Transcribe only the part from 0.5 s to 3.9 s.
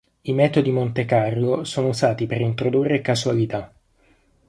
Monte Carlo sono usati per introdurre casualità.